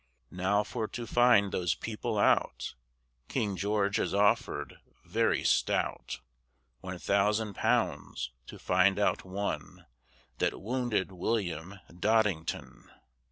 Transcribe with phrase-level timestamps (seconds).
[0.31, 2.73] Now for to find those people out,
[3.27, 6.21] King George has offered, very stout,
[6.79, 9.85] One thousand pounds to find out one
[10.39, 12.89] That wounded William Doddington.